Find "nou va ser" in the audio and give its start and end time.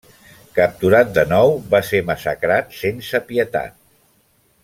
1.33-2.01